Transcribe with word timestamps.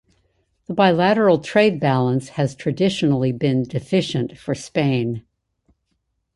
The 0.65 0.73
bilateral 0.73 1.37
trade 1.37 1.79
balance 1.79 2.29
has 2.29 2.55
traditionally 2.55 3.31
been 3.31 3.61
deficient 3.61 4.35
for 4.35 4.55
Spain. 4.55 5.23